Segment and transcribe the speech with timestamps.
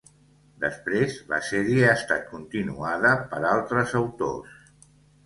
[0.61, 4.57] Després, la sèrie ha estat continuada per altres autors.